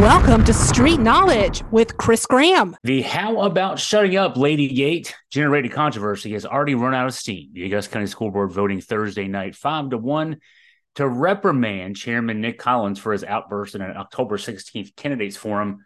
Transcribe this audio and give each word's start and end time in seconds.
Welcome 0.00 0.42
to 0.44 0.54
Street 0.54 1.00
Knowledge 1.00 1.62
with 1.70 1.98
Chris 1.98 2.24
Graham. 2.24 2.74
The 2.82 3.02
How 3.02 3.42
About 3.42 3.78
Shutting 3.78 4.16
Up 4.16 4.38
Lady 4.38 4.68
Gate 4.68 5.14
generated 5.28 5.72
controversy 5.72 6.32
has 6.32 6.46
already 6.46 6.74
run 6.74 6.94
out 6.94 7.08
of 7.08 7.12
steam. 7.12 7.50
The 7.52 7.66
Augusta 7.66 7.92
County 7.92 8.06
School 8.06 8.30
Board 8.30 8.52
voting 8.52 8.80
Thursday 8.80 9.28
night 9.28 9.54
5 9.54 9.90
to 9.90 9.98
1 9.98 10.38
to 10.94 11.06
reprimand 11.06 11.96
Chairman 11.96 12.40
Nick 12.40 12.58
Collins 12.58 12.98
for 12.98 13.12
his 13.12 13.22
outburst 13.22 13.74
in 13.74 13.82
an 13.82 13.94
October 13.94 14.38
16th 14.38 14.96
candidates 14.96 15.36
forum. 15.36 15.84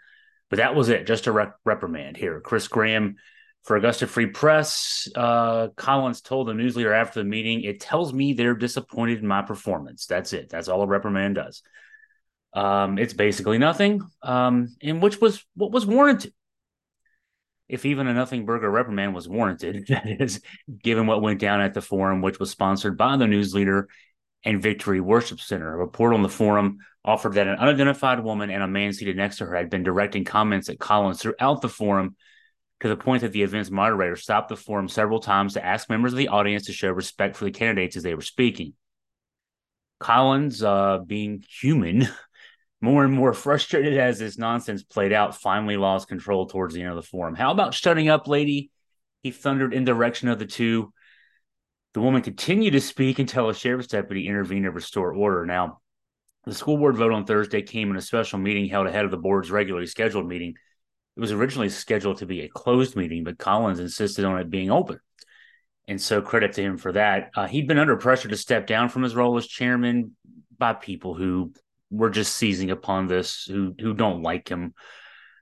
But 0.51 0.59
that 0.59 0.77
was 0.77 0.89
it, 0.89 1.09
just 1.09 1.27
a 1.27 1.33
rep- 1.33 1.57
reprimand 1.65 2.17
here. 2.17 2.41
Chris 2.41 2.69
Graham 2.69 3.17
for 3.65 3.75
Augusta 3.75 4.07
Free 4.07 4.27
Press. 4.27 5.09
Uh, 5.17 5.69
Collins 5.75 6.21
told 6.21 6.47
the 6.47 6.55
news 6.55 6.77
leader 6.77 6.93
after 6.93 7.19
the 7.19 7.29
meeting, 7.29 7.63
It 7.63 7.81
tells 7.81 8.13
me 8.13 8.35
they're 8.35 8.55
disappointed 8.55 9.19
in 9.19 9.27
my 9.27 9.43
performance. 9.43 10.07
That's 10.07 10.33
it. 10.33 10.49
That's 10.49 10.69
all 10.69 10.83
a 10.83 10.87
reprimand 10.87 11.35
does. 11.35 11.61
Um, 12.57 12.97
it's 12.99 13.13
basically 13.13 13.59
nothing, 13.59 14.01
um, 14.23 14.75
in 14.81 15.01
which 15.01 15.21
was 15.21 15.45
what 15.55 15.73
was 15.73 15.85
warranted. 15.85 16.33
If 17.69 17.85
even 17.85 18.07
a 18.07 18.15
nothing 18.15 18.47
burger 18.47 18.71
reprimand 18.71 19.15
was 19.15 19.29
warranted, 19.29 19.87
that 19.89 20.07
is, 20.07 20.41
given 20.83 21.07
what 21.07 21.21
went 21.21 21.39
down 21.39 21.61
at 21.61 21.75
the 21.75 21.83
forum, 21.83 22.23
which 22.23 22.41
was 22.41 22.51
sponsored 22.51 22.97
by 22.97 23.19
the 23.19 23.27
news 23.27 23.55
leader 23.55 23.89
and 24.43 24.63
Victory 24.63 25.03
Worship 25.03 25.39
Center. 25.39 25.75
A 25.75 25.77
report 25.77 26.15
on 26.15 26.23
the 26.23 26.31
forum 26.31 26.79
offered 27.05 27.35
that 27.35 27.47
an 27.47 27.59
unidentified 27.59 28.21
woman 28.21 28.51
and 28.51 28.63
a 28.63 28.69
man 28.69 28.95
seated 28.95 29.19
next 29.19 29.37
to 29.39 29.47
her 29.47 29.55
had 29.55 29.69
been 29.69 29.83
directing 29.83 30.25
comments 30.25 30.71
at 30.71 30.79
Collins 30.79 31.21
throughout 31.21 31.61
the 31.61 31.69
forum 31.69 32.17
to 32.81 32.89
the 32.89 32.97
point 32.97 33.21
that 33.21 33.33
the 33.33 33.43
event's 33.43 33.71
moderator 33.71 34.17
stopped 34.17 34.49
the 34.49 34.57
forum 34.57 34.89
several 34.89 35.21
times 35.21 35.55
to 35.55 35.65
ask 35.65 35.91
members 35.91 36.15
of 36.15 36.19
the 36.19 36.29
audience 36.29 36.67
to 36.67 36.73
show 36.73 36.91
respect 36.91 37.37
for 37.37 37.45
the 37.45 37.51
candidates 37.51 37.97
as 37.97 38.03
they 38.03 38.15
were 38.15 38.23
speaking. 38.23 38.73
Collins, 39.99 40.63
uh, 40.63 40.99
being 40.99 41.45
human, 41.61 42.09
more 42.81 43.05
and 43.05 43.13
more 43.13 43.33
frustrated 43.33 43.97
as 43.97 44.19
this 44.19 44.39
nonsense 44.39 44.83
played 44.83 45.13
out, 45.13 45.41
finally 45.41 45.77
lost 45.77 46.09
control 46.09 46.47
towards 46.47 46.75
the 46.75 46.83
end 46.83 46.91
of 46.91 46.97
the 46.97 47.03
forum. 47.03 47.35
How 47.35 47.51
about 47.51 47.75
shutting 47.75 48.09
up, 48.09 48.29
lady? 48.29 48.71
He 49.23 49.31
thundered 49.31 49.73
in 49.73 49.85
the 49.85 49.93
direction 49.93 50.29
of 50.29 50.39
the 50.39 50.47
two. 50.47 50.93
The 51.95 52.01
woman 52.01 52.23
continued 52.23 52.73
to 52.73 52.81
speak 52.81 53.19
until 53.19 53.49
a 53.49 53.55
sheriff's 53.55 53.89
deputy 53.89 54.29
intervened 54.29 54.65
to 54.65 54.71
restore 54.71 55.15
order. 55.15 55.47
Now, 55.47 55.81
the 56.45 56.55
school 56.55 56.77
board 56.77 56.97
vote 56.97 57.13
on 57.13 57.25
Thursday 57.25 57.63
came 57.63 57.91
in 57.91 57.97
a 57.97 58.03
special 58.03 58.39
meeting 58.39 58.69
held 58.69 58.87
ahead 58.87 59.05
of 59.05 59.11
the 59.11 59.17
board's 59.17 59.51
regularly 59.51 59.87
scheduled 59.87 60.29
meeting. 60.29 60.55
It 61.17 61.21
was 61.21 61.33
originally 61.33 61.71
scheduled 61.71 62.19
to 62.19 62.27
be 62.27 62.43
a 62.43 62.49
closed 62.49 62.95
meeting, 62.95 63.25
but 63.25 63.39
Collins 63.39 63.81
insisted 63.81 64.27
on 64.27 64.39
it 64.39 64.51
being 64.51 64.71
open. 64.71 65.01
And 65.89 66.01
so, 66.01 66.21
credit 66.21 66.53
to 66.55 66.63
him 66.63 66.77
for 66.77 66.93
that. 66.93 67.31
Uh, 67.35 67.47
he'd 67.47 67.67
been 67.67 67.79
under 67.79 67.97
pressure 67.97 68.29
to 68.29 68.37
step 68.37 68.67
down 68.67 68.91
from 68.91 69.03
his 69.03 69.17
role 69.17 69.37
as 69.39 69.47
chairman 69.47 70.15
by 70.59 70.75
people 70.75 71.15
who 71.15 71.53
were 71.91 72.11
just 72.11 72.37
seizing 72.37 72.71
upon 72.71 73.07
this 73.07 73.45
who 73.45 73.75
who 73.79 73.95
don't 73.95 74.23
like 74.23 74.49
him. 74.49 74.75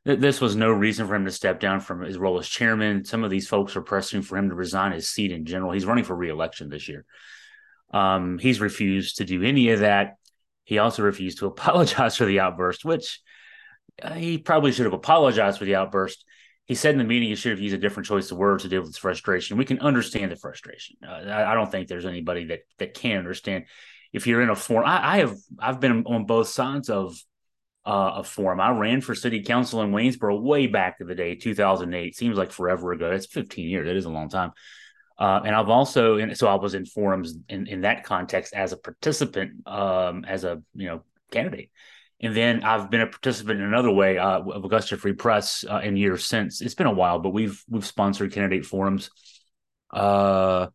This 0.05 0.41
was 0.41 0.55
no 0.55 0.71
reason 0.71 1.07
for 1.07 1.15
him 1.15 1.25
to 1.25 1.31
step 1.31 1.61
down 1.61 1.81
from 1.81 2.03
his 2.03 2.19
role 2.19 2.39
as 2.39 2.47
chairman. 2.47 3.07
Some 3.07 3.25
of 3.25 3.31
these 3.31 3.49
folks 3.49 3.75
are 3.75 3.83
pressing 3.83 4.21
for 4.21 4.37
him 4.37 4.51
to 4.51 4.55
resign 4.55 4.93
his 4.93 5.09
seat 5.09 5.33
in 5.33 5.47
general. 5.47 5.73
He's 5.73 5.87
running 5.87 6.05
for 6.05 6.15
reelection 6.15 6.69
this 6.69 6.89
year. 6.89 7.07
Um, 7.91 8.39
he's 8.39 8.61
refused 8.61 9.17
to 9.17 9.25
do 9.25 9.43
any 9.43 9.71
of 9.71 9.81
that. 9.81 10.17
He 10.65 10.79
also 10.79 11.03
refused 11.03 11.39
to 11.39 11.47
apologize 11.55 12.17
for 12.17 12.27
the 12.27 12.41
outburst, 12.41 12.85
which 12.85 13.21
uh, 14.03 14.13
he 14.13 14.37
probably 14.37 14.73
should 14.73 14.87
have 14.87 14.93
apologized 14.93 15.59
for 15.59 15.65
the 15.65 15.77
outburst. 15.77 16.25
He 16.67 16.75
said 16.75 16.93
in 16.93 16.99
the 16.99 17.05
meeting 17.05 17.29
he 17.29 17.35
should 17.35 17.53
have 17.53 17.61
used 17.61 17.75
a 17.75 17.79
different 17.79 18.07
choice 18.07 18.31
of 18.31 18.39
words 18.39 18.63
to 18.63 18.69
deal 18.69 18.81
with 18.81 18.89
his 18.89 18.97
frustration. 18.97 19.57
We 19.59 19.67
can 19.67 19.81
understand 19.81 20.33
the 20.33 20.37
frustration. 20.37 20.97
Uh, 21.07 21.13
I, 21.13 21.53
I, 21.53 21.55
don't 21.55 21.71
think 21.71 21.89
there's 21.89 22.07
anybody 22.07 22.47
that 22.47 22.61
that 22.79 22.95
can 22.95 23.19
understand 23.19 23.67
if 24.15 24.29
you're 24.29 24.41
in 24.41 24.49
a 24.49 24.55
forum, 24.55 24.87
I, 24.87 25.15
I 25.15 25.19
have 25.19 25.37
I've 25.59 25.81
been 25.81 26.05
on 26.07 26.25
both 26.25 26.49
sides 26.49 26.89
of 26.89 27.19
uh, 27.85 28.13
a 28.17 28.25
forum. 28.25 28.61
I 28.61 28.71
ran 28.71 29.01
for 29.01 29.15
city 29.15 29.43
council 29.43 29.83
in 29.83 29.91
Waynesboro 29.91 30.41
way 30.41 30.69
back 30.69 30.99
in 31.01 31.09
the 31.09 31.17
day, 31.17 31.35
2008. 31.35 32.17
Seems 32.17 32.39
like 32.39 32.53
forever 32.53 32.93
ago. 32.93 33.11
It's 33.11 33.27
15 33.27 33.69
years. 33.69 33.89
It 33.89 33.97
is 33.97 34.05
a 34.07 34.11
long 34.11 34.29
time. 34.29 34.53
Uh, 35.19 35.41
and 35.45 35.55
I've 35.55 35.69
also, 35.69 36.17
and 36.19 36.37
so 36.37 36.47
I 36.47 36.55
was 36.55 36.75
in 36.75 36.87
forums 36.87 37.37
in, 37.49 37.67
in 37.67 37.83
that 37.83 38.05
context 38.05 38.55
as 38.55 38.73
a 38.73 38.77
participant, 38.77 39.67
um, 39.67 40.25
as 40.25 40.45
a 40.45 40.63
you 40.75 40.87
know 40.87 41.03
candidate, 41.33 41.71
and 42.21 42.37
then 42.37 42.63
I've 42.63 42.91
been 42.91 43.01
a 43.01 43.07
participant 43.09 43.61
in 43.61 43.67
another 43.67 43.91
way 43.91 44.17
uh, 44.17 44.41
of 44.41 44.65
Augusta 44.65 44.97
Free 44.97 45.13
Press 45.13 45.65
uh, 45.69 45.81
in 45.81 45.97
years 45.97 46.25
since. 46.25 46.61
It's 46.61 46.75
been 46.75 46.87
a 46.87 46.93
while, 46.93 47.19
but 47.19 47.31
we've 47.31 47.63
we've 47.69 47.85
sponsored 47.85 48.33
candidate 48.33 48.65
forums. 48.65 49.11
Uh, 49.91 50.69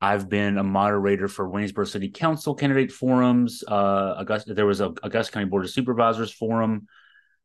I've 0.00 0.28
been 0.28 0.58
a 0.58 0.62
moderator 0.62 1.26
for 1.26 1.48
Waynesboro 1.48 1.88
City 1.88 2.10
Council 2.10 2.54
candidate 2.54 2.92
forums. 2.92 3.64
Uh, 3.66 4.22
there 4.46 4.66
was 4.66 4.80
a 4.80 4.92
Augusta 5.02 5.32
County 5.32 5.46
Board 5.46 5.64
of 5.64 5.70
Supervisors 5.70 6.32
forum, 6.32 6.86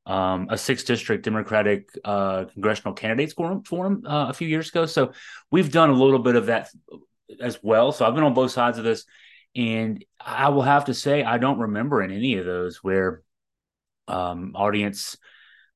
um, 0.06 0.48
a 0.50 0.58
sixth 0.58 0.86
district 0.86 1.24
Democratic 1.24 1.90
uh, 2.04 2.46
congressional 2.46 2.94
candidates 2.94 3.34
forum, 3.34 3.64
forum 3.64 4.04
uh, 4.06 4.28
a 4.30 4.34
few 4.34 4.48
years 4.48 4.70
ago. 4.70 4.86
So 4.86 5.14
we've 5.50 5.72
done 5.72 5.90
a 5.90 5.94
little 5.94 6.20
bit 6.20 6.36
of 6.36 6.48
that 6.48 6.70
as 7.40 7.60
well. 7.64 7.92
So 7.94 8.06
I've 8.06 8.16
been 8.16 8.24
on 8.24 8.34
both 8.34 8.52
sides 8.52 8.78
of 8.78 8.84
this, 8.84 9.06
and 9.56 10.04
I 10.20 10.50
will 10.50 10.64
have 10.64 10.86
to 10.86 10.94
say 10.94 11.24
I 11.24 11.38
don't 11.38 11.60
remember 11.60 12.02
in 12.02 12.12
any 12.12 12.36
of 12.36 12.46
those 12.46 12.84
where 12.84 13.24
um, 14.10 14.52
audience 14.56 15.16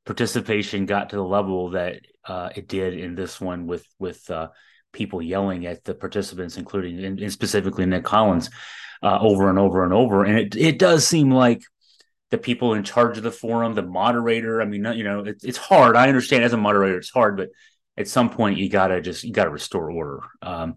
participation 0.06 0.86
got 0.86 1.12
to 1.12 1.16
the 1.16 1.24
level 1.24 1.72
that 1.72 2.02
uh, 2.26 2.50
it 2.54 2.68
did 2.68 2.96
in 2.96 3.16
this 3.16 3.40
one 3.40 3.66
with 3.66 3.88
with 3.98 4.30
uh, 4.30 4.50
people 4.96 5.22
yelling 5.22 5.68
at 5.68 5.84
the 5.84 5.94
participants, 5.94 6.58
including 6.58 7.04
and, 7.04 7.32
specifically 7.32 7.86
Nick 7.86 8.04
Collins, 8.04 8.50
uh, 9.04 9.20
over 9.20 9.50
and 9.50 9.60
over 9.60 9.84
and 9.84 9.94
over. 9.94 10.24
And 10.24 10.40
it 10.40 10.56
it 10.56 10.80
does 10.80 11.08
seem 11.08 11.30
like 11.30 11.62
the 12.32 12.38
people 12.40 12.74
in 12.74 12.84
charge 12.84 13.18
of 13.18 13.24
the 13.24 13.32
forum, 13.32 13.76
the 13.76 13.84
moderator. 13.84 14.62
I 14.62 14.66
mean, 14.66 14.84
you 14.96 15.04
know, 15.04 15.20
it, 15.20 15.38
it's 15.44 15.58
hard. 15.58 15.96
I 15.96 16.08
understand 16.08 16.44
as 16.44 16.54
a 16.54 16.58
moderator, 16.58 16.98
it's 16.98 17.12
hard, 17.12 17.38
but 17.38 17.50
at 17.98 18.08
some 18.08 18.30
point 18.30 18.58
you 18.58 18.70
gotta 18.70 19.02
just 19.02 19.24
you 19.24 19.32
gotta 19.32 19.52
restore 19.52 19.92
order. 19.92 20.22
Um, 20.42 20.76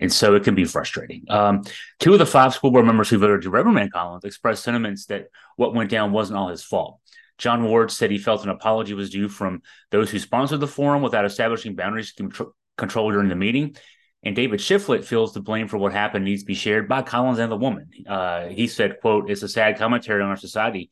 and 0.00 0.12
so 0.12 0.34
it 0.34 0.44
can 0.44 0.54
be 0.54 0.64
frustrating. 0.64 1.24
Um, 1.28 1.62
two 1.98 2.12
of 2.12 2.18
the 2.18 2.26
five 2.26 2.54
school 2.54 2.70
board 2.70 2.86
members 2.86 3.08
who 3.08 3.18
voted 3.18 3.42
to 3.42 3.50
reprimand 3.50 3.92
Collins 3.92 4.24
expressed 4.24 4.64
sentiments 4.64 5.06
that 5.06 5.26
what 5.56 5.74
went 5.74 5.90
down 5.90 6.12
wasn't 6.12 6.38
all 6.38 6.48
his 6.48 6.64
fault. 6.64 7.00
John 7.38 7.64
Ward 7.64 7.90
said 7.90 8.10
he 8.10 8.18
felt 8.18 8.42
an 8.42 8.50
apology 8.50 8.94
was 8.94 9.10
due 9.10 9.28
from 9.28 9.62
those 9.90 10.10
who 10.10 10.18
sponsored 10.18 10.60
the 10.60 10.66
forum 10.66 11.02
without 11.02 11.24
establishing 11.24 11.76
boundaries 11.76 12.12
to 12.14 12.52
control 12.78 13.10
during 13.10 13.28
the 13.28 13.36
meeting. 13.36 13.76
And 14.22 14.34
David 14.34 14.60
Shiflett 14.60 15.04
feels 15.04 15.32
the 15.32 15.40
blame 15.40 15.68
for 15.68 15.78
what 15.78 15.92
happened 15.92 16.24
needs 16.24 16.42
to 16.42 16.46
be 16.46 16.54
shared 16.54 16.88
by 16.88 17.02
Collins 17.02 17.38
and 17.38 17.52
the 17.52 17.56
woman. 17.56 17.90
Uh, 18.06 18.46
he 18.46 18.66
said, 18.66 19.00
quote, 19.00 19.30
it's 19.30 19.42
a 19.42 19.48
sad 19.48 19.78
commentary 19.78 20.22
on 20.22 20.30
our 20.30 20.36
society 20.36 20.90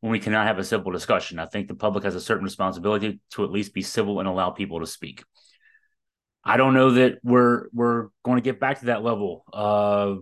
when 0.00 0.12
we 0.12 0.18
cannot 0.18 0.46
have 0.46 0.58
a 0.58 0.64
civil 0.64 0.90
discussion. 0.90 1.38
I 1.38 1.46
think 1.46 1.68
the 1.68 1.74
public 1.74 2.04
has 2.04 2.14
a 2.14 2.20
certain 2.20 2.44
responsibility 2.44 3.20
to 3.32 3.44
at 3.44 3.50
least 3.50 3.74
be 3.74 3.82
civil 3.82 4.20
and 4.20 4.28
allow 4.28 4.50
people 4.50 4.80
to 4.80 4.86
speak. 4.86 5.22
I 6.44 6.56
don't 6.56 6.74
know 6.74 6.92
that 6.92 7.18
we're 7.22 7.68
we're 7.72 8.08
going 8.24 8.36
to 8.36 8.42
get 8.42 8.58
back 8.58 8.80
to 8.80 8.86
that 8.86 9.04
level. 9.04 9.44
Uh, 9.52 10.16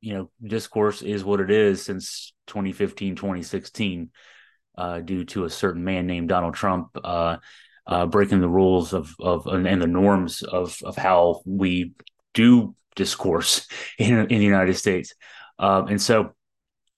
you 0.00 0.14
know, 0.14 0.30
discourse 0.42 1.02
is 1.02 1.24
what 1.24 1.40
it 1.40 1.50
is 1.50 1.84
since 1.84 2.32
2015, 2.46 3.16
2016, 3.16 4.10
uh, 4.78 5.00
due 5.00 5.24
to 5.26 5.44
a 5.44 5.50
certain 5.50 5.84
man 5.84 6.06
named 6.06 6.28
Donald 6.28 6.54
Trump. 6.54 6.88
Uh, 7.02 7.36
uh, 7.88 8.04
breaking 8.06 8.40
the 8.40 8.48
rules 8.48 8.92
of 8.92 9.16
of 9.18 9.46
and 9.46 9.82
the 9.82 9.86
norms 9.86 10.42
of 10.42 10.78
of 10.84 10.96
how 10.96 11.40
we 11.46 11.94
do 12.34 12.74
discourse 12.94 13.66
in 13.98 14.18
in 14.18 14.38
the 14.38 14.44
United 14.44 14.74
States, 14.76 15.14
um, 15.58 15.88
and 15.88 16.00
so 16.00 16.34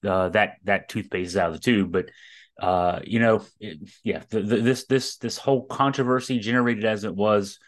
uh, 0.06 0.28
that 0.30 0.56
that 0.64 0.88
toothpaste 0.88 1.30
is 1.30 1.36
out 1.36 1.50
of 1.50 1.54
the 1.54 1.60
tube. 1.60 1.92
But 1.92 2.10
uh, 2.60 3.00
you 3.04 3.20
know, 3.20 3.42
it, 3.60 3.78
yeah, 4.02 4.22
the, 4.28 4.40
the, 4.40 4.56
this 4.56 4.86
this 4.86 5.16
this 5.16 5.38
whole 5.38 5.64
controversy 5.64 6.40
generated 6.40 6.84
as 6.84 7.04
it 7.04 7.14
was 7.14 7.60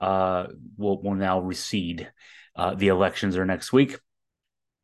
uh, 0.00 0.46
will 0.78 1.02
will 1.02 1.16
now 1.16 1.40
recede. 1.40 2.10
Uh, 2.54 2.74
the 2.74 2.88
elections 2.88 3.36
are 3.36 3.46
next 3.46 3.72
week, 3.72 3.98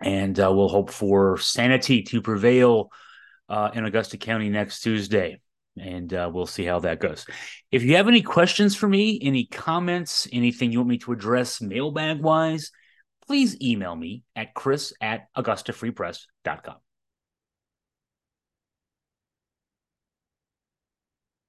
and 0.01 0.39
uh, 0.41 0.51
we'll 0.53 0.69
hope 0.69 0.91
for 0.91 1.39
sanity 1.39 2.03
to 2.03 2.21
prevail 2.21 2.91
in 3.75 3.85
Augusta 3.85 4.17
County 4.17 4.49
next 4.49 4.81
Tuesday 4.81 5.41
and 5.79 6.13
uh, 6.13 6.31
we'll 6.33 6.47
see 6.47 6.65
how 6.65 6.79
that 6.81 7.01
goes. 7.01 7.27
If 7.71 7.83
you 7.83 7.97
have 7.97 8.09
any 8.09 8.23
questions 8.23 8.75
for 8.75 8.89
me, 8.89 9.19
any 9.23 9.47
comments, 9.47 10.27
anything 10.33 10.73
you 10.73 10.79
want 10.79 10.91
me 10.91 10.99
to 10.99 11.13
address 11.13 11.61
mailbag 11.61 12.21
wise, 12.21 12.71
please 13.27 13.61
email 13.61 13.95
me 13.95 14.23
at 14.35 14.55
chris 14.55 14.93
at 15.01 15.27
augustafreepress.com. 15.37 16.77